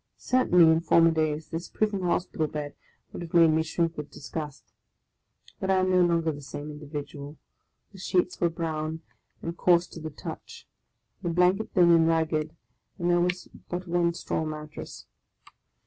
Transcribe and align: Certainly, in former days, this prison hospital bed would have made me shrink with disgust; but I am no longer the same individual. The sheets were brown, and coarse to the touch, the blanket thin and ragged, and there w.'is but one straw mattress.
Certainly, 0.17 0.63
in 0.71 0.81
former 0.81 1.11
days, 1.11 1.49
this 1.49 1.69
prison 1.69 2.01
hospital 2.01 2.47
bed 2.47 2.73
would 3.13 3.21
have 3.21 3.35
made 3.35 3.49
me 3.51 3.61
shrink 3.61 3.95
with 3.97 4.09
disgust; 4.09 4.63
but 5.59 5.69
I 5.69 5.75
am 5.75 5.91
no 5.91 6.01
longer 6.01 6.31
the 6.31 6.41
same 6.41 6.71
individual. 6.71 7.37
The 7.91 7.99
sheets 7.99 8.41
were 8.41 8.49
brown, 8.49 9.01
and 9.43 9.55
coarse 9.55 9.85
to 9.89 9.99
the 9.99 10.09
touch, 10.09 10.67
the 11.21 11.29
blanket 11.29 11.73
thin 11.75 11.91
and 11.91 12.07
ragged, 12.07 12.55
and 12.97 13.11
there 13.11 13.17
w.'is 13.17 13.47
but 13.69 13.87
one 13.87 14.15
straw 14.15 14.43
mattress. 14.43 15.05